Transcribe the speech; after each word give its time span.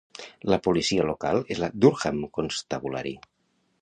La 0.51 0.57
policia 0.67 1.05
local 1.09 1.37
és 1.57 1.61
la 1.65 1.71
Durham 1.85 2.25
Constabulary. 2.39 3.15